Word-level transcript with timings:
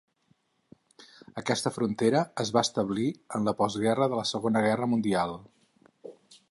Aquesta 1.41 1.71
frontera 1.75 2.23
es 2.45 2.53
va 2.57 2.65
establir 2.69 3.07
en 3.39 3.47
la 3.51 3.55
postguerra 3.61 4.09
de 4.15 4.21
la 4.23 4.29
Segona 4.33 4.69
Guerra 4.69 4.93
Mundial. 4.95 5.41